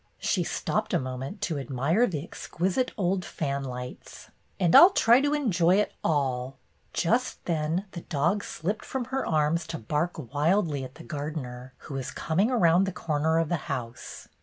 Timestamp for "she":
0.17-0.43